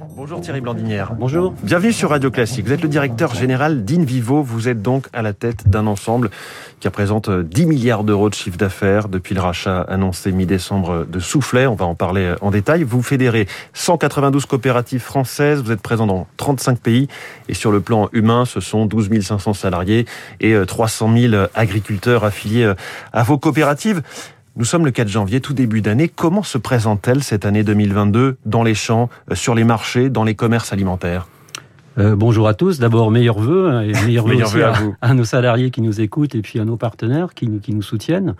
Bonjour 0.00 0.40
Thierry 0.40 0.60
Blandinière. 0.60 1.14
Bonjour. 1.14 1.54
Bienvenue 1.64 1.92
sur 1.92 2.10
Radio 2.10 2.30
Classique. 2.30 2.66
Vous 2.66 2.72
êtes 2.72 2.82
le 2.82 2.88
directeur 2.88 3.34
général 3.34 3.84
d'Invivo. 3.84 4.42
Vous 4.44 4.68
êtes 4.68 4.80
donc 4.80 5.08
à 5.12 5.22
la 5.22 5.32
tête 5.32 5.68
d'un 5.68 5.88
ensemble 5.88 6.30
qui 6.78 6.86
représente 6.86 7.28
10 7.30 7.66
milliards 7.66 8.04
d'euros 8.04 8.28
de 8.28 8.34
chiffre 8.34 8.56
d'affaires 8.56 9.08
depuis 9.08 9.34
le 9.34 9.40
rachat 9.40 9.80
annoncé 9.82 10.30
mi-décembre 10.30 11.04
de 11.04 11.18
Soufflet. 11.18 11.66
On 11.66 11.74
va 11.74 11.86
en 11.86 11.96
parler 11.96 12.34
en 12.40 12.52
détail. 12.52 12.84
Vous 12.84 13.02
fédérez 13.02 13.48
192 13.72 14.46
coopératives 14.46 15.00
françaises. 15.00 15.62
Vous 15.62 15.72
êtes 15.72 15.82
présent 15.82 16.06
dans 16.06 16.28
35 16.36 16.78
pays. 16.78 17.08
Et 17.48 17.54
sur 17.54 17.72
le 17.72 17.80
plan 17.80 18.08
humain, 18.12 18.44
ce 18.44 18.60
sont 18.60 18.86
12 18.86 19.20
500 19.20 19.52
salariés 19.52 20.06
et 20.40 20.54
300 20.64 21.12
000 21.16 21.46
agriculteurs 21.54 22.22
affiliés 22.22 22.72
à 23.12 23.22
vos 23.24 23.38
coopératives. 23.38 24.02
Nous 24.56 24.64
sommes 24.64 24.84
le 24.84 24.90
4 24.90 25.08
janvier, 25.08 25.40
tout 25.40 25.52
début 25.52 25.82
d'année. 25.82 26.08
Comment 26.08 26.42
se 26.42 26.58
présente-t-elle 26.58 27.22
cette 27.22 27.44
année 27.44 27.62
2022 27.62 28.38
dans 28.44 28.62
les 28.62 28.74
champs, 28.74 29.08
euh, 29.30 29.34
sur 29.34 29.54
les 29.54 29.64
marchés, 29.64 30.10
dans 30.10 30.24
les 30.24 30.34
commerces 30.34 30.72
alimentaires? 30.72 31.28
Euh, 31.98 32.16
bonjour 32.16 32.48
à 32.48 32.54
tous. 32.54 32.78
D'abord, 32.78 33.10
meilleurs 33.10 33.38
vœux 33.38 33.70
hein, 33.70 33.82
et 33.82 33.92
meilleurs 34.06 34.26
vœux 34.26 34.42
aussi 34.42 34.62
à, 34.62 34.74
à, 35.00 35.14
nos 35.14 35.24
salariés 35.24 35.70
qui 35.70 35.80
nous 35.80 36.00
écoutent 36.00 36.34
et 36.34 36.42
puis 36.42 36.60
à 36.60 36.64
nos 36.64 36.76
partenaires 36.76 37.34
qui, 37.34 37.48
qui 37.60 37.74
nous 37.74 37.82
soutiennent. 37.82 38.34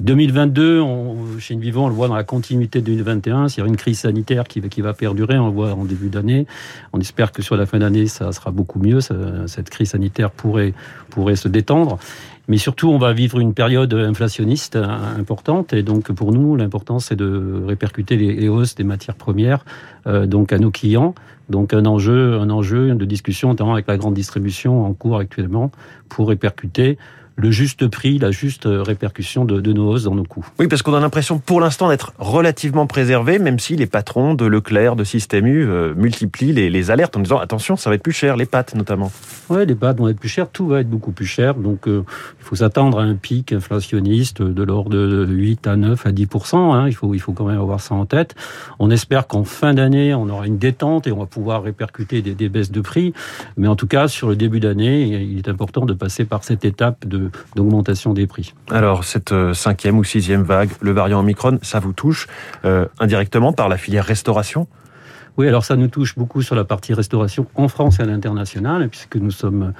2022, 0.00 0.80
on, 0.80 1.38
chez 1.38 1.54
Invivo, 1.54 1.82
on 1.82 1.88
le 1.88 1.94
voit 1.94 2.08
dans 2.08 2.14
la 2.14 2.24
continuité 2.24 2.80
de 2.80 2.86
2021. 2.86 3.48
S'il 3.48 3.62
y 3.62 3.66
a 3.66 3.68
une 3.68 3.76
crise 3.76 4.00
sanitaire 4.00 4.44
qui, 4.44 4.60
qui, 4.62 4.80
va 4.80 4.94
perdurer, 4.94 5.38
on 5.38 5.46
le 5.46 5.52
voit 5.52 5.74
en 5.74 5.84
début 5.84 6.08
d'année. 6.08 6.46
On 6.92 7.00
espère 7.00 7.32
que 7.32 7.42
sur 7.42 7.56
la 7.56 7.66
fin 7.66 7.78
d'année, 7.78 8.06
ça 8.06 8.32
sera 8.32 8.50
beaucoup 8.50 8.78
mieux. 8.78 9.00
Cette 9.46 9.70
crise 9.70 9.90
sanitaire 9.90 10.30
pourrait, 10.30 10.72
pourrait 11.10 11.36
se 11.36 11.48
détendre. 11.48 11.98
Mais 12.48 12.56
surtout, 12.56 12.88
on 12.88 12.98
va 12.98 13.12
vivre 13.12 13.38
une 13.38 13.54
période 13.54 13.94
inflationniste 13.94 14.76
importante. 14.76 15.72
Et 15.72 15.82
donc, 15.82 16.10
pour 16.10 16.32
nous, 16.32 16.56
l'important, 16.56 16.98
c'est 16.98 17.14
de 17.14 17.62
répercuter 17.66 18.16
les 18.16 18.48
hausses 18.48 18.74
des 18.74 18.84
matières 18.84 19.14
premières 19.14 19.64
euh, 20.06 20.26
donc 20.26 20.52
à 20.52 20.58
nos 20.58 20.72
clients. 20.72 21.14
Donc, 21.48 21.74
un 21.74 21.84
enjeu, 21.84 22.40
un 22.40 22.50
enjeu 22.50 22.94
de 22.94 23.04
discussion, 23.04 23.50
notamment 23.50 23.74
avec 23.74 23.86
la 23.86 23.96
grande 23.96 24.14
distribution 24.14 24.84
en 24.84 24.94
cours 24.94 25.18
actuellement, 25.18 25.70
pour 26.08 26.28
répercuter 26.28 26.98
le 27.40 27.50
juste 27.50 27.88
prix, 27.88 28.18
la 28.18 28.30
juste 28.30 28.64
répercussion 28.66 29.44
de, 29.44 29.60
de, 29.60 29.72
nos 29.72 29.88
hausses 29.90 30.04
dans 30.04 30.14
nos 30.14 30.24
coûts. 30.24 30.46
Oui, 30.58 30.68
parce 30.68 30.82
qu'on 30.82 30.94
a 30.94 31.00
l'impression 31.00 31.38
pour 31.38 31.60
l'instant 31.60 31.88
d'être 31.88 32.12
relativement 32.18 32.86
préservé, 32.86 33.38
même 33.38 33.58
si 33.58 33.76
les 33.76 33.86
patrons 33.86 34.34
de 34.34 34.44
Leclerc, 34.44 34.96
de 34.96 35.04
Système 35.04 35.46
U 35.46 35.66
euh, 35.66 35.94
multiplient 35.94 36.52
les, 36.52 36.70
les, 36.70 36.90
alertes 36.90 37.16
en 37.16 37.20
disant 37.20 37.38
attention, 37.38 37.76
ça 37.76 37.90
va 37.90 37.96
être 37.96 38.02
plus 38.02 38.12
cher, 38.12 38.36
les 38.36 38.46
pâtes 38.46 38.74
notamment. 38.74 39.10
Oui, 39.48 39.66
les 39.66 39.74
pâtes 39.74 39.98
vont 39.98 40.08
être 40.08 40.18
plus 40.18 40.28
chères, 40.28 40.48
tout 40.50 40.66
va 40.66 40.80
être 40.80 40.90
beaucoup 40.90 41.12
plus 41.12 41.26
cher. 41.26 41.54
Donc 41.54 41.88
euh, 41.88 42.04
il 42.40 42.44
faut 42.44 42.56
s'attendre 42.56 43.00
à 43.00 43.02
un 43.02 43.14
pic 43.14 43.52
inflationniste 43.52 44.42
de 44.42 44.62
l'ordre 44.62 44.90
de 44.90 45.26
8 45.26 45.66
à 45.66 45.76
9 45.76 46.06
à 46.06 46.12
10 46.12 46.28
hein. 46.52 46.84
il, 46.88 46.94
faut, 46.94 47.14
il 47.14 47.20
faut 47.20 47.32
quand 47.32 47.46
même 47.46 47.60
avoir 47.60 47.80
ça 47.80 47.94
en 47.94 48.06
tête. 48.06 48.34
On 48.78 48.90
espère 48.90 49.26
qu'en 49.26 49.44
fin 49.44 49.74
d'année, 49.74 50.14
on 50.14 50.28
aura 50.28 50.46
une 50.46 50.58
détente 50.58 51.06
et 51.06 51.12
on 51.12 51.18
va 51.18 51.26
pouvoir 51.26 51.62
répercuter 51.62 52.22
des, 52.22 52.34
des 52.34 52.48
baisses 52.48 52.70
de 52.70 52.80
prix. 52.80 53.12
Mais 53.56 53.68
en 53.68 53.76
tout 53.76 53.86
cas, 53.86 54.08
sur 54.08 54.28
le 54.28 54.36
début 54.36 54.60
d'année, 54.60 55.22
il 55.22 55.38
est 55.38 55.48
important 55.48 55.86
de 55.86 55.94
passer 55.94 56.24
par 56.24 56.44
cette 56.44 56.64
étape 56.64 57.06
de 57.06 57.29
d'augmentation 57.56 58.12
des 58.12 58.26
prix. 58.26 58.54
Alors, 58.70 59.04
cette 59.04 59.32
euh, 59.32 59.54
cinquième 59.54 59.98
ou 59.98 60.04
sixième 60.04 60.42
vague, 60.42 60.70
le 60.80 60.92
variant 60.92 61.20
Omicron, 61.20 61.58
ça 61.62 61.80
vous 61.80 61.92
touche 61.92 62.26
euh, 62.64 62.86
indirectement 62.98 63.52
par 63.52 63.68
la 63.68 63.76
filière 63.76 64.04
restauration? 64.04 64.66
Oui, 65.36 65.48
alors 65.48 65.64
ça 65.64 65.76
nous 65.76 65.88
touche 65.88 66.16
beaucoup 66.16 66.42
sur 66.42 66.54
la 66.54 66.64
partie 66.64 66.92
restauration 66.92 67.46
en 67.54 67.68
France 67.68 67.98
et 67.98 68.02
à 68.02 68.06
l'international, 68.06 68.88
puisque 68.88 69.16
nous 69.16 69.30
sommes 69.30 69.72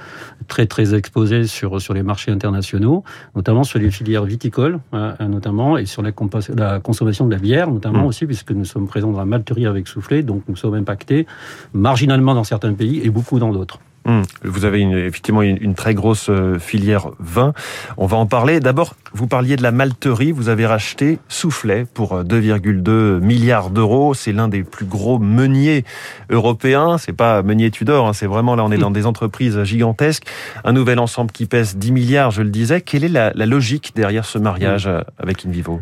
très 0.47 0.65
très 0.65 0.95
exposés 0.95 1.45
sur 1.45 1.81
sur 1.81 1.93
les 1.93 2.03
marchés 2.03 2.31
internationaux, 2.31 3.03
notamment 3.35 3.63
sur 3.63 3.77
les 3.77 3.91
filières 3.91 4.23
viticoles, 4.23 4.79
euh, 4.93 5.13
notamment, 5.27 5.77
et 5.77 5.85
sur 5.85 6.01
la, 6.01 6.11
la, 6.55 6.79
consommation 6.79 7.27
de 7.27 7.31
la 7.31 7.39
bière, 7.39 7.69
notamment 7.69 8.03
mmh. 8.03 8.07
aussi, 8.07 8.25
puisque 8.25 8.51
nous 8.51 8.65
sommes 8.65 8.87
présents 8.87 9.11
dans 9.11 9.19
la 9.19 9.25
malterie 9.25 9.67
avec 9.67 9.87
soufflé, 9.87 10.23
donc 10.23 10.43
nous 10.47 10.55
sommes 10.55 10.75
impactés 10.75 11.27
marginalement 11.73 12.33
dans 12.33 12.43
certains 12.43 12.73
pays 12.73 13.01
et 13.03 13.09
beaucoup 13.09 13.37
dans 13.37 13.51
d'autres. 13.51 13.79
Hum, 14.05 14.23
vous 14.43 14.65
avez 14.65 14.79
une, 14.79 14.93
effectivement 14.93 15.43
une, 15.43 15.59
une, 15.61 15.75
très 15.75 15.93
grosse 15.93 16.29
euh, 16.29 16.57
filière 16.57 17.11
vin. 17.19 17.53
On 17.97 18.07
va 18.07 18.17
en 18.17 18.25
parler. 18.25 18.59
D'abord, 18.59 18.95
vous 19.13 19.27
parliez 19.27 19.57
de 19.57 19.61
la 19.61 19.71
malterie. 19.71 20.31
Vous 20.31 20.49
avez 20.49 20.65
racheté 20.65 21.19
Soufflet 21.27 21.85
pour 21.85 22.23
2,2 22.23 22.89
euh, 22.89 23.19
milliards 23.19 23.69
d'euros. 23.69 24.15
C'est 24.15 24.31
l'un 24.31 24.47
des 24.47 24.63
plus 24.63 24.87
gros 24.87 25.19
meuniers 25.19 25.85
européens. 26.31 26.97
C'est 26.97 27.13
pas 27.13 27.43
meunier 27.43 27.69
Tudor. 27.69 28.07
Hein. 28.07 28.13
C'est 28.13 28.25
vraiment 28.25 28.55
là, 28.55 28.63
on 28.65 28.71
est 28.71 28.77
dans 28.79 28.89
des 28.89 29.05
entreprises 29.05 29.61
gigantesques. 29.63 30.25
Un 30.63 30.73
nouvel 30.73 30.97
ensemble 30.97 31.31
qui 31.31 31.45
pèse 31.45 31.77
10 31.77 31.91
milliards, 31.91 32.31
je 32.31 32.41
le 32.41 32.49
disais. 32.49 32.81
Quelle 32.81 33.03
est 33.03 33.09
la, 33.09 33.31
la 33.35 33.45
logique 33.45 33.91
derrière 33.95 34.25
ce 34.25 34.39
mariage 34.39 34.87
euh, 34.87 35.01
avec 35.19 35.45
Invivo? 35.45 35.79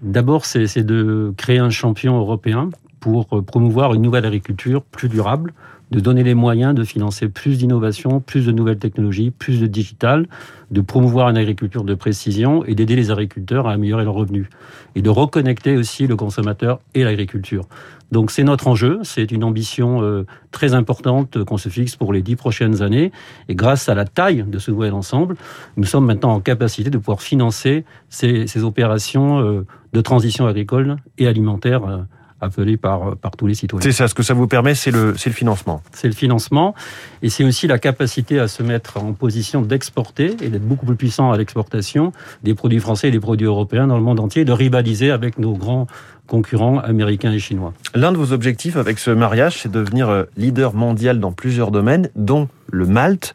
D'abord, 0.00 0.46
c'est 0.46 0.82
de 0.82 1.34
créer 1.36 1.58
un 1.58 1.68
champion 1.68 2.16
européen 2.16 2.70
pour 3.00 3.44
promouvoir 3.44 3.92
une 3.92 4.00
nouvelle 4.00 4.24
agriculture 4.24 4.82
plus 4.82 5.10
durable, 5.10 5.52
de 5.90 6.00
donner 6.00 6.22
les 6.22 6.34
moyens 6.34 6.74
de 6.74 6.84
financer 6.84 7.28
plus 7.28 7.58
d'innovation, 7.58 8.20
plus 8.20 8.46
de 8.46 8.52
nouvelles 8.52 8.78
technologies, 8.78 9.30
plus 9.30 9.60
de 9.60 9.66
digital, 9.66 10.26
de 10.70 10.80
promouvoir 10.80 11.28
une 11.28 11.36
agriculture 11.36 11.82
de 11.82 11.94
précision 11.94 12.64
et 12.64 12.74
d'aider 12.74 12.94
les 12.94 13.10
agriculteurs 13.10 13.66
à 13.66 13.72
améliorer 13.72 14.04
leurs 14.04 14.14
revenus. 14.14 14.46
Et 14.94 15.02
de 15.02 15.10
reconnecter 15.10 15.76
aussi 15.76 16.06
le 16.06 16.16
consommateur 16.16 16.80
et 16.94 17.02
l'agriculture. 17.02 17.66
Donc 18.12 18.30
c'est 18.30 18.42
notre 18.42 18.66
enjeu, 18.66 19.00
c'est 19.02 19.30
une 19.30 19.44
ambition 19.44 20.02
euh, 20.02 20.26
très 20.50 20.74
importante 20.74 21.44
qu'on 21.44 21.58
se 21.58 21.68
fixe 21.68 21.94
pour 21.96 22.12
les 22.12 22.22
dix 22.22 22.36
prochaines 22.36 22.82
années. 22.82 23.12
Et 23.48 23.54
grâce 23.54 23.88
à 23.88 23.94
la 23.94 24.04
taille 24.04 24.44
de 24.46 24.58
ce 24.58 24.70
nouvel 24.70 24.94
ensemble, 24.94 25.36
nous 25.76 25.84
sommes 25.84 26.06
maintenant 26.06 26.32
en 26.32 26.40
capacité 26.40 26.90
de 26.90 26.98
pouvoir 26.98 27.22
financer 27.22 27.84
ces, 28.08 28.46
ces 28.46 28.64
opérations 28.64 29.40
euh, 29.40 29.66
de 29.92 30.00
transition 30.00 30.46
agricole 30.46 30.96
et 31.18 31.26
alimentaire 31.26 31.84
euh, 31.84 31.98
appelé 32.40 32.76
par, 32.76 33.16
par 33.16 33.32
tous 33.32 33.46
les 33.46 33.54
citoyens. 33.54 33.82
C'est 33.82 33.96
ça, 33.96 34.08
ce 34.08 34.14
que 34.14 34.22
ça 34.22 34.34
vous 34.34 34.46
permet, 34.46 34.74
c'est 34.74 34.90
le, 34.90 35.12
le 35.12 35.32
financement. 35.32 35.82
C'est 35.92 36.08
le 36.08 36.14
financement, 36.14 36.74
et 37.22 37.30
c'est 37.30 37.44
aussi 37.44 37.66
la 37.66 37.78
capacité 37.78 38.38
à 38.38 38.48
se 38.48 38.62
mettre 38.62 38.96
en 38.98 39.12
position 39.12 39.62
d'exporter 39.62 40.36
et 40.40 40.48
d'être 40.48 40.66
beaucoup 40.66 40.86
plus 40.86 40.96
puissant 40.96 41.32
à 41.32 41.38
l'exportation 41.38 42.12
des 42.42 42.54
produits 42.54 42.80
français 42.80 43.08
et 43.08 43.10
des 43.10 43.20
produits 43.20 43.46
européens 43.46 43.86
dans 43.86 43.96
le 43.96 44.02
monde 44.02 44.20
entier, 44.20 44.44
de 44.44 44.52
rivaliser 44.52 45.10
avec 45.10 45.38
nos 45.38 45.54
grands 45.54 45.86
concurrents 46.26 46.78
américains 46.78 47.32
et 47.32 47.40
chinois. 47.40 47.72
L'un 47.94 48.12
de 48.12 48.16
vos 48.16 48.32
objectifs 48.32 48.76
avec 48.76 48.98
ce 48.98 49.10
mariage, 49.10 49.58
c'est 49.58 49.70
de 49.70 49.80
devenir 49.80 50.08
euh, 50.08 50.24
leader 50.36 50.74
mondial 50.74 51.18
dans 51.18 51.32
plusieurs 51.32 51.70
domaines, 51.72 52.08
dont 52.14 52.48
le 52.70 52.86
Malte. 52.86 53.34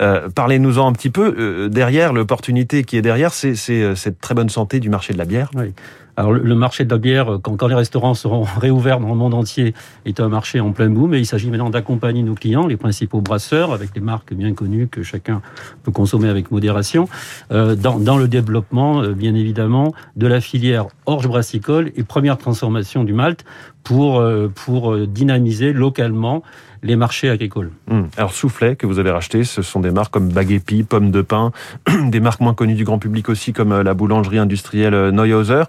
Euh, 0.00 0.28
Parlez-nous-en 0.32 0.86
un 0.86 0.92
petit 0.92 1.10
peu. 1.10 1.34
Euh, 1.36 1.68
derrière, 1.68 2.12
l'opportunité 2.12 2.84
qui 2.84 2.96
est 2.96 3.02
derrière, 3.02 3.34
c'est 3.34 3.56
cette 3.56 4.20
très 4.20 4.34
bonne 4.34 4.48
santé 4.48 4.78
du 4.78 4.88
marché 4.88 5.12
de 5.12 5.18
la 5.18 5.24
bière. 5.24 5.50
Oui. 5.56 5.72
Alors 6.18 6.32
le 6.32 6.54
marché 6.56 6.84
de 6.84 6.90
la 6.90 6.98
bière, 6.98 7.38
quand, 7.40 7.56
quand, 7.56 7.68
les 7.68 7.76
restaurants 7.76 8.14
seront 8.14 8.42
réouverts 8.60 8.98
dans 8.98 9.10
le 9.10 9.14
monde 9.14 9.34
entier, 9.34 9.72
est 10.04 10.18
un 10.18 10.28
marché 10.28 10.58
en 10.58 10.72
plein 10.72 10.90
boom. 10.90 11.14
Et 11.14 11.20
il 11.20 11.26
s'agit 11.26 11.48
maintenant 11.48 11.70
d'accompagner 11.70 12.24
nos 12.24 12.34
clients, 12.34 12.66
les 12.66 12.76
principaux 12.76 13.20
brasseurs, 13.20 13.72
avec 13.72 13.94
des 13.94 14.00
marques 14.00 14.34
bien 14.34 14.52
connues 14.52 14.88
que 14.88 15.04
chacun 15.04 15.42
peut 15.84 15.92
consommer 15.92 16.28
avec 16.28 16.50
modération, 16.50 17.08
euh, 17.52 17.76
dans, 17.76 18.00
dans, 18.00 18.16
le 18.16 18.26
développement, 18.26 19.00
euh, 19.00 19.12
bien 19.12 19.36
évidemment, 19.36 19.94
de 20.16 20.26
la 20.26 20.40
filière 20.40 20.86
orge 21.06 21.28
brassicole 21.28 21.92
et 21.94 22.02
première 22.02 22.36
transformation 22.36 23.04
du 23.04 23.12
malt 23.12 23.44
pour, 23.84 24.20
euh, 24.20 24.50
pour 24.54 24.96
dynamiser 25.06 25.72
localement 25.72 26.42
les 26.82 26.94
marchés 26.94 27.28
agricoles. 27.28 27.70
Mmh. 27.88 28.02
Alors 28.16 28.32
Soufflet, 28.32 28.76
que 28.76 28.86
vous 28.86 28.98
avez 28.98 29.10
racheté, 29.10 29.44
ce 29.44 29.62
sont 29.62 29.80
des 29.80 29.90
marques 29.90 30.12
comme 30.12 30.28
Baguepi, 30.28 30.84
Pomme 30.84 31.10
de 31.10 31.22
Pin, 31.22 31.52
des 32.06 32.20
marques 32.20 32.40
moins 32.40 32.54
connues 32.54 32.74
du 32.74 32.84
grand 32.84 32.98
public 32.98 33.28
aussi 33.28 33.52
comme 33.52 33.80
la 33.80 33.94
boulangerie 33.94 34.38
industrielle 34.38 35.10
Neuhauser, 35.10 35.64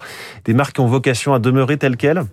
des 0.45 0.53
marques 0.53 0.75
qui 0.75 0.81
ont 0.81 0.87
vocation 0.87 1.33
à 1.33 1.39
demeurer 1.39 1.77
telles 1.77 1.97
quelles 1.97 2.23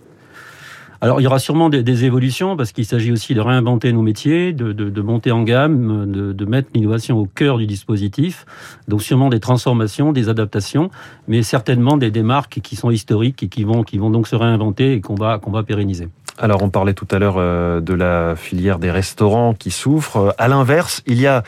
alors, 0.99 1.21
il 1.21 1.23
y 1.23 1.27
aura 1.27 1.39
sûrement 1.39 1.69
des, 1.69 2.05
évolutions 2.05 2.55
parce 2.57 2.71
qu'il 2.71 2.85
s'agit 2.85 3.11
aussi 3.11 3.33
de 3.33 3.41
réinventer 3.41 3.91
nos 3.91 4.01
métiers, 4.01 4.53
de, 4.53 4.71
de, 4.71 4.89
de 4.89 5.01
monter 5.01 5.31
en 5.31 5.43
gamme, 5.43 6.11
de, 6.11 6.33
de 6.33 6.45
mettre 6.45 6.69
l'innovation 6.73 7.17
au 7.17 7.25
cœur 7.25 7.57
du 7.57 7.67
dispositif. 7.67 8.45
Donc, 8.87 9.01
sûrement 9.03 9.29
des 9.29 9.39
transformations, 9.39 10.11
des 10.11 10.29
adaptations, 10.29 10.89
mais 11.27 11.43
certainement 11.43 11.97
des, 11.97 12.11
des 12.11 12.23
marques 12.23 12.59
qui 12.61 12.75
sont 12.75 12.89
historiques 12.89 13.43
et 13.43 13.47
qui 13.47 13.63
vont, 13.63 13.83
qui 13.83 13.97
vont 13.97 14.09
donc 14.09 14.27
se 14.27 14.35
réinventer 14.35 14.93
et 14.93 15.01
qu'on 15.01 15.15
va, 15.15 15.39
qu'on 15.39 15.51
va 15.51 15.63
pérenniser. 15.63 16.07
Alors 16.39 16.61
on 16.61 16.69
parlait 16.69 16.93
tout 16.93 17.07
à 17.09 17.17
l'heure 17.17 17.37
euh, 17.37 17.81
de 17.81 17.95
la 17.95 18.35
filière 18.35 18.77
des 18.77 18.91
restaurants 18.91 19.55
qui 19.55 19.71
souffre. 19.71 20.35
À 20.37 20.47
l'inverse, 20.47 21.01
il 21.07 21.19
y 21.19 21.25
a 21.25 21.41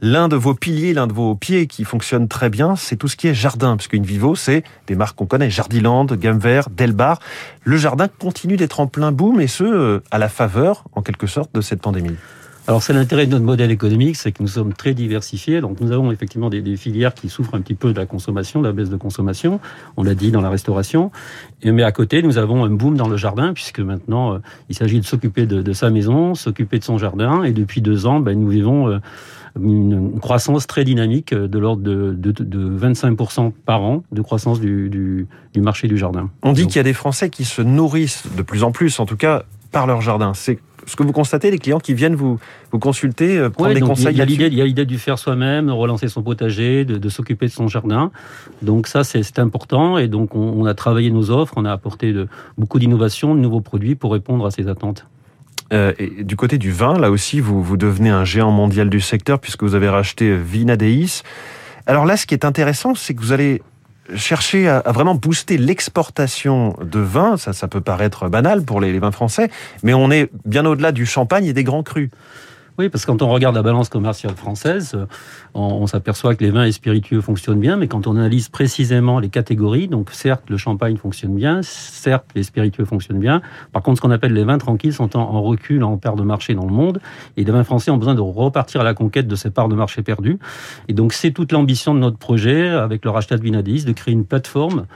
l'un 0.00 0.28
de 0.28 0.36
vos 0.36 0.54
piliers, 0.54 0.94
l'un 0.94 1.08
de 1.08 1.12
vos 1.12 1.34
pieds 1.34 1.66
qui 1.66 1.82
fonctionne 1.82 2.28
très 2.28 2.48
bien, 2.48 2.76
c'est 2.76 2.94
tout 2.94 3.08
ce 3.08 3.16
qui 3.16 3.26
est 3.26 3.34
jardin, 3.34 3.76
puisqu'une 3.76 4.04
Vivo, 4.04 4.36
c'est 4.36 4.62
des 4.86 4.94
marques 4.94 5.16
qu'on 5.16 5.26
connaît, 5.26 5.50
Jardiland, 5.50 6.06
Gamme 6.06 6.38
Vert, 6.38 6.70
Delbar. 6.70 7.18
Le 7.64 7.76
jardin 7.76 8.06
continue 8.06 8.56
d'être 8.56 8.78
en 8.78 8.86
plein 8.86 9.10
boom 9.10 9.40
et 9.40 9.48
ce, 9.48 9.64
euh, 9.64 10.02
à 10.12 10.18
la 10.18 10.28
faveur, 10.28 10.84
en 10.92 11.02
quelque 11.02 11.26
sorte, 11.26 11.52
de 11.52 11.60
cette 11.60 11.82
pandémie. 11.82 12.16
Alors 12.68 12.82
c'est 12.82 12.92
l'intérêt 12.92 13.26
de 13.26 13.30
notre 13.30 13.44
modèle 13.44 13.70
économique, 13.70 14.16
c'est 14.16 14.32
que 14.32 14.42
nous 14.42 14.48
sommes 14.48 14.72
très 14.72 14.92
diversifiés. 14.92 15.60
Donc 15.60 15.80
nous 15.80 15.92
avons 15.92 16.10
effectivement 16.10 16.50
des, 16.50 16.62
des, 16.62 16.76
filières 16.76 17.14
qui 17.14 17.28
souffrent 17.28 17.54
un 17.54 17.60
petit 17.60 17.74
peu 17.74 17.92
de 17.92 17.98
la 17.98 18.06
consommation, 18.06 18.60
de 18.60 18.66
la 18.66 18.72
baisse 18.72 18.90
de 18.90 18.96
consommation. 18.96 19.60
On 19.96 20.02
l'a 20.02 20.16
dit 20.16 20.32
dans 20.32 20.40
la 20.40 20.50
restauration. 20.50 21.12
Et, 21.62 21.70
mais 21.70 21.84
à 21.84 21.92
côté, 21.92 22.22
nous 22.22 22.38
avons 22.38 22.64
un 22.64 22.70
boom 22.70 22.96
dans 22.96 23.06
le 23.06 23.16
jardin, 23.16 23.52
puisque 23.52 23.78
maintenant 23.78 24.34
euh, 24.34 24.38
il 24.68 24.74
s'agit 24.74 24.98
de 24.98 25.04
s'occuper 25.04 25.46
de, 25.46 25.62
de, 25.62 25.72
sa 25.72 25.90
maison, 25.90 26.34
s'occuper 26.34 26.80
de 26.80 26.84
son 26.84 26.98
jardin. 26.98 27.44
Et 27.44 27.52
depuis 27.52 27.82
deux 27.82 28.04
ans, 28.04 28.18
ben, 28.18 28.36
nous 28.36 28.48
vivons 28.48 28.88
euh, 28.88 28.98
une 29.62 30.18
croissance 30.18 30.66
très 30.66 30.82
dynamique 30.82 31.32
de 31.32 31.58
l'ordre 31.60 31.84
de, 31.84 32.14
de, 32.18 32.32
de, 32.32 32.78
25% 32.78 33.52
par 33.64 33.82
an 33.82 34.02
de 34.10 34.22
croissance 34.22 34.58
du, 34.58 34.90
du, 34.90 35.28
du 35.54 35.60
marché 35.60 35.86
du 35.86 35.96
jardin. 35.96 36.30
On 36.42 36.52
dit 36.52 36.66
qu'il 36.66 36.76
y 36.76 36.80
a 36.80 36.82
des 36.82 36.92
Français 36.92 37.30
qui 37.30 37.44
se 37.44 37.62
nourrissent 37.62 38.24
de 38.36 38.42
plus 38.42 38.64
en 38.64 38.72
plus, 38.72 38.98
en 38.98 39.06
tout 39.06 39.16
cas, 39.16 39.44
par 39.70 39.86
leur 39.86 40.00
jardin. 40.00 40.34
C'est 40.34 40.58
ce 40.86 40.96
que 40.96 41.02
vous 41.02 41.12
constatez, 41.12 41.50
les 41.50 41.58
clients 41.58 41.80
qui 41.80 41.94
viennent 41.94 42.14
vous, 42.14 42.38
vous 42.70 42.78
consulter, 42.78 43.38
euh, 43.38 43.50
prendre 43.50 43.74
des 43.74 43.80
conseils 43.80 44.14
Il 44.14 44.18
y 44.18 44.60
a 44.62 44.64
l'idée, 44.64 44.86
du 44.86 44.98
faire 44.98 45.18
soi-même, 45.18 45.66
de 45.66 45.72
relancer 45.72 46.08
son 46.08 46.22
potager, 46.22 46.84
de, 46.84 47.08
s'occuper 47.08 47.46
de 47.46 47.52
son 47.52 47.68
jardin. 47.68 48.10
Donc 48.62 48.86
ça, 48.86 49.04
c'est 49.04 49.38
important. 49.38 49.98
Et 49.98 50.08
donc, 50.08 50.34
on, 50.34 50.64
a 50.64 50.74
travaillé 50.74 51.10
nos 51.10 51.30
offres, 51.30 51.54
on 51.56 51.64
a 51.64 51.72
apporté 51.72 52.12
de, 52.12 52.28
beaucoup 52.56 52.78
d'innovations, 52.78 53.34
de 53.34 53.40
nouveaux 53.40 53.60
produits 53.60 53.96
pour 53.96 54.12
répondre 54.12 54.46
à 54.46 54.50
ces 54.50 54.68
attentes. 54.68 55.06
Euh, 55.72 55.92
et 55.98 56.22
du 56.22 56.36
côté 56.36 56.58
du 56.58 56.70
vin, 56.70 56.96
là 56.98 57.10
aussi, 57.10 57.40
vous, 57.40 57.62
vous 57.62 57.76
devenez 57.76 58.10
un 58.10 58.24
géant 58.24 58.52
mondial 58.52 58.88
du 58.88 59.00
secteur 59.00 59.40
puisque 59.40 59.64
vous 59.64 59.74
avez 59.74 59.88
racheté 59.88 60.36
Vinadeis. 60.36 61.22
Alors 61.86 62.06
là, 62.06 62.16
ce 62.16 62.26
qui 62.26 62.34
est 62.34 62.44
intéressant, 62.44 62.94
c'est 62.94 63.14
que 63.14 63.20
vous 63.20 63.32
allez 63.32 63.62
chercher 64.14 64.68
à, 64.68 64.82
vraiment 64.86 65.14
booster 65.14 65.58
l'exportation 65.58 66.76
de 66.82 67.00
vin. 67.00 67.36
Ça, 67.36 67.52
ça 67.52 67.68
peut 67.68 67.80
paraître 67.80 68.28
banal 68.28 68.62
pour 68.62 68.80
les, 68.80 68.92
les 68.92 68.98
vins 68.98 69.12
français, 69.12 69.50
mais 69.82 69.94
on 69.94 70.10
est 70.10 70.30
bien 70.44 70.64
au-delà 70.64 70.92
du 70.92 71.06
champagne 71.06 71.46
et 71.46 71.52
des 71.52 71.64
grands 71.64 71.82
crus. 71.82 72.10
Oui, 72.78 72.90
parce 72.90 73.06
que 73.06 73.10
quand 73.10 73.22
on 73.22 73.28
regarde 73.28 73.54
la 73.54 73.62
balance 73.62 73.88
commerciale 73.88 74.34
française, 74.34 74.92
euh, 74.94 75.06
on, 75.54 75.86
s'aperçoit 75.86 76.34
que 76.34 76.44
les 76.44 76.50
vins 76.50 76.64
et 76.64 76.72
spiritueux 76.72 77.22
fonctionnent 77.22 77.58
bien, 77.58 77.78
mais 77.78 77.88
quand 77.88 78.06
on 78.06 78.16
analyse 78.16 78.50
précisément 78.50 79.18
les 79.18 79.30
catégories, 79.30 79.88
donc 79.88 80.10
certes 80.10 80.44
le 80.50 80.58
champagne 80.58 80.98
fonctionne 80.98 81.34
bien, 81.34 81.60
certes 81.62 82.26
les 82.34 82.42
spiritueux 82.42 82.84
fonctionnent 82.84 83.18
bien, 83.18 83.40
par 83.72 83.82
contre 83.82 83.96
ce 83.96 84.02
qu'on 84.02 84.10
appelle 84.10 84.34
les 84.34 84.44
vins 84.44 84.58
tranquilles 84.58 84.92
sont 84.92 85.16
en, 85.16 85.40
recul, 85.40 85.84
en 85.84 85.96
perte 85.96 86.18
de 86.18 86.22
marché 86.22 86.54
dans 86.54 86.66
le 86.66 86.72
monde, 86.72 87.00
et 87.38 87.44
les 87.44 87.52
vins 87.52 87.64
français 87.64 87.90
ont 87.90 87.96
besoin 87.96 88.14
de 88.14 88.20
repartir 88.20 88.82
à 88.82 88.84
la 88.84 88.92
conquête 88.92 89.26
de 89.26 89.36
ces 89.36 89.50
parts 89.50 89.68
de 89.68 89.74
marché 89.74 90.02
perdues. 90.02 90.38
Et 90.88 90.92
donc 90.92 91.14
c'est 91.14 91.30
toute 91.30 91.52
l'ambition 91.52 91.94
de 91.94 92.00
notre 92.00 92.18
projet, 92.18 92.68
avec 92.68 93.06
le 93.06 93.10
rachat 93.10 93.38
de 93.38 93.42
Vinadis, 93.42 93.86
de 93.86 93.92
créer 93.92 94.12
une 94.12 94.26
plateforme 94.26 94.86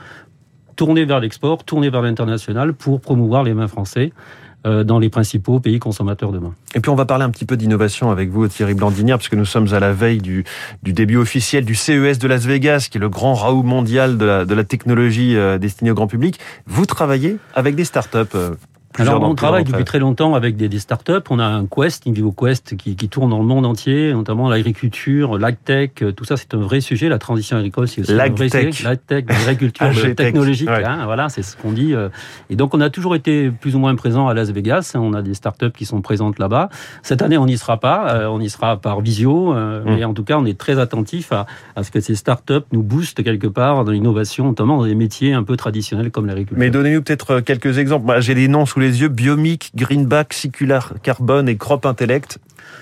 tournée 0.75 1.05
vers 1.05 1.19
l'export, 1.19 1.63
tournée 1.63 1.89
vers 1.89 2.01
l'international 2.01 2.73
pour 2.73 3.01
promouvoir 3.01 3.43
les 3.43 3.53
vins 3.53 3.67
français 3.67 4.13
dans 4.63 4.99
les 4.99 5.09
principaux 5.09 5.59
pays 5.59 5.79
consommateurs 5.79 6.31
demain. 6.31 6.53
Et 6.75 6.79
puis 6.79 6.89
on 6.89 6.95
va 6.95 7.05
parler 7.05 7.23
un 7.23 7.29
petit 7.29 7.45
peu 7.45 7.57
d'innovation 7.57 8.11
avec 8.11 8.29
vous, 8.29 8.47
Thierry 8.47 8.75
Blandinière, 8.75 9.17
puisque 9.17 9.33
nous 9.33 9.45
sommes 9.45 9.73
à 9.73 9.79
la 9.79 9.91
veille 9.91 10.19
du, 10.19 10.43
du, 10.83 10.93
début 10.93 11.17
officiel 11.17 11.65
du 11.65 11.75
CES 11.75 12.19
de 12.19 12.27
Las 12.27 12.45
Vegas, 12.45 12.87
qui 12.89 12.97
est 12.97 13.01
le 13.01 13.09
grand 13.09 13.33
raout 13.33 13.63
mondial 13.63 14.17
de 14.17 14.25
la, 14.25 14.45
de 14.45 14.53
la 14.53 14.63
technologie 14.63 15.35
euh, 15.35 15.57
destinée 15.57 15.91
au 15.91 15.95
grand 15.95 16.07
public. 16.07 16.39
Vous 16.67 16.85
travaillez 16.85 17.37
avec 17.55 17.75
des 17.75 17.85
startups 17.85 18.17
euh, 18.35 18.51
alors, 18.97 19.21
on 19.23 19.35
travaille 19.35 19.63
depuis 19.63 19.83
très 19.83 19.99
longtemps 19.99 20.35
avec 20.35 20.55
des, 20.55 20.69
des, 20.69 20.79
startups. 20.79 21.13
On 21.29 21.39
a 21.39 21.45
un 21.45 21.65
Quest, 21.65 22.07
Invivo 22.07 22.31
Quest, 22.31 22.75
qui, 22.75 22.95
qui 22.95 23.09
tourne 23.09 23.29
dans 23.29 23.39
le 23.39 23.45
monde 23.45 23.65
entier, 23.65 24.13
notamment 24.13 24.49
l'agriculture, 24.49 25.37
l'agtech. 25.37 26.03
Tout 26.15 26.25
ça, 26.25 26.37
c'est 26.37 26.53
un 26.53 26.59
vrai 26.59 26.81
sujet. 26.81 27.09
La 27.09 27.19
transition 27.19 27.57
agricole, 27.57 27.87
c'est 27.87 28.01
aussi 28.01 28.11
un 28.11 28.29
vrai 28.29 28.49
sujet. 28.49 28.83
L'agtech, 28.83 29.29
l'agriculture 29.29 29.87
technologique. 30.15 30.69
Hein, 30.69 31.05
voilà, 31.05 31.29
c'est 31.29 31.43
ce 31.43 31.55
qu'on 31.55 31.71
dit. 31.71 31.93
Euh. 31.93 32.09
Et 32.49 32.55
donc, 32.55 32.73
on 32.73 32.81
a 32.81 32.89
toujours 32.89 33.15
été 33.15 33.49
plus 33.49 33.75
ou 33.75 33.79
moins 33.79 33.95
présent 33.95 34.27
à 34.27 34.33
Las 34.33 34.51
Vegas. 34.51 34.93
On 34.95 35.13
a 35.13 35.21
des 35.21 35.33
startups 35.33 35.71
qui 35.71 35.85
sont 35.85 36.01
présentes 36.01 36.39
là-bas. 36.39 36.69
Cette 37.03 37.21
année, 37.21 37.37
on 37.37 37.45
n'y 37.45 37.57
sera 37.57 37.79
pas. 37.79 38.15
Euh, 38.15 38.27
on 38.27 38.39
y 38.39 38.49
sera 38.49 38.77
par 38.77 39.01
visio. 39.01 39.53
Euh, 39.53 39.83
mm. 39.83 39.95
Mais 39.95 40.03
en 40.03 40.13
tout 40.13 40.23
cas, 40.23 40.37
on 40.37 40.45
est 40.45 40.57
très 40.57 40.79
attentif 40.79 41.31
à, 41.31 41.45
à 41.75 41.83
ce 41.83 41.91
que 41.91 41.99
ces 41.99 42.15
startups 42.15 42.53
nous 42.71 42.83
boostent 42.83 43.23
quelque 43.23 43.47
part 43.47 43.85
dans 43.85 43.91
l'innovation, 43.91 44.45
notamment 44.45 44.77
dans 44.77 44.85
des 44.85 44.95
métiers 44.95 45.33
un 45.33 45.43
peu 45.43 45.55
traditionnels 45.55 46.11
comme 46.11 46.25
l'agriculture. 46.25 46.59
Mais 46.59 46.69
donnez-nous 46.69 47.01
peut-être 47.01 47.39
quelques 47.39 47.77
exemples. 47.77 48.19
J'ai 48.19 48.35
des 48.35 48.47
noms 48.47 48.65
sous 48.65 48.80
les 48.81 49.01
yeux, 49.01 49.07
Biomic, 49.07 49.71
Greenback, 49.75 50.33
Circular 50.33 50.93
Carbone 51.01 51.47
et 51.47 51.57
Crop 51.57 51.85
Intellect. 51.85 52.39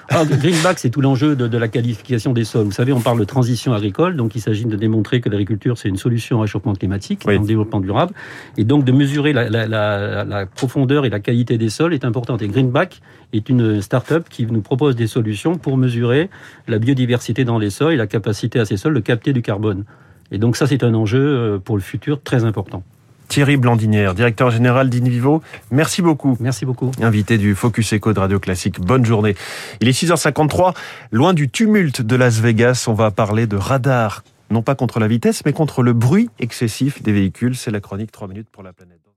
Alors, 0.08 0.26
Greenback, 0.26 0.80
c'est 0.80 0.90
tout 0.90 1.02
l'enjeu 1.02 1.36
de, 1.36 1.58
la 1.58 1.68
qualification 1.68 2.34
des 2.34 2.44
sols. 2.44 2.66
Vous 2.66 2.72
savez, 2.72 2.92
on 2.92 3.00
parle 3.00 3.20
de 3.20 3.26
transition 3.26 3.74
agricole, 3.74 4.16
donc 4.16 4.36
il 4.36 4.42
s'agit 4.42 4.66
de 4.66 4.76
démontrer 4.76 5.22
que 5.22 5.30
l'agriculture, 5.30 5.78
c'est 5.78 5.90
une 5.90 5.98
solution 5.98 6.38
au 6.38 6.42
réchauffement 6.42 6.74
climatique, 6.74 7.24
oui. 7.28 7.40
développement 7.40 7.80
durable, 7.80 8.14
et 8.58 8.64
donc 8.64 8.86
de 8.86 8.92
mesurer 8.92 9.34
la, 9.34 10.46
profondeur 10.48 11.06
et 11.06 11.10
la 11.10 11.20
qualité 11.20 11.58
des 11.58 11.70
sols 11.70 11.94
est 11.94 12.06
importante. 12.06 12.42
Et 12.42 12.48
Greenback 12.48 13.02
est 13.34 13.50
une 13.50 13.82
start-up 13.82 14.28
qui 14.30 14.46
nous 14.46 14.62
propose 14.62 14.96
des 14.96 15.08
solutions 15.08 15.56
pour 15.56 15.78
mesurer 15.78 16.30
la 16.68 16.80
biodiversité 16.80 17.46
dans 17.46 17.60
les 17.60 17.70
sols 17.70 17.94
et 17.94 17.98
la 17.98 18.08
capacité 18.08 18.60
à 18.60 18.66
ces 18.66 18.78
sols 18.78 18.96
de 18.96 19.00
capter 19.00 19.34
du 19.34 19.42
carbone. 19.42 19.86
Et 20.32 20.38
donc 20.38 20.56
ça, 20.56 20.66
c'est 20.66 20.84
un 20.84 20.94
enjeu 20.94 21.20
euh, 21.20 21.60
pour 21.60 21.76
le 21.76 21.82
futur 21.82 22.22
très 22.22 22.44
important. 22.44 22.84
Thierry 23.30 23.58
Blandinière, 23.58 24.16
directeur 24.16 24.50
général 24.50 24.90
d'Invivo. 24.90 25.42
Merci 25.72 26.02
beaucoup. 26.02 26.36
Merci 26.40 26.66
beaucoup. 26.66 26.92
Invité 27.00 27.38
du 27.38 27.56
Focus 27.56 27.94
Echo 27.94 28.12
de 28.12 28.20
Radio 28.20 28.40
Classique. 28.40 28.82
Bonne 28.82 29.06
journée. 29.06 29.36
Il 29.80 29.88
est 29.88 29.92
6h53. 29.92 30.76
Loin 31.12 31.34
du 31.34 31.48
tumulte 31.48 32.02
de 32.02 32.16
Las 32.16 32.40
Vegas, 32.40 32.86
on 32.88 32.94
va 32.94 33.12
parler 33.12 33.48
de 33.48 33.56
radar. 33.56 34.24
Non 34.50 34.64
pas 34.64 34.74
contre 34.74 35.00
la 35.00 35.08
vitesse, 35.08 35.44
mais 35.46 35.54
contre 35.54 35.84
le 35.84 35.94
bruit 35.94 36.30
excessif 36.40 37.04
des 37.04 37.14
véhicules. 37.14 37.56
C'est 37.56 37.72
la 37.72 37.80
chronique 37.80 38.12
3 38.12 38.28
minutes 38.28 38.50
pour 38.52 38.64
la 38.64 38.74
planète. 38.74 39.09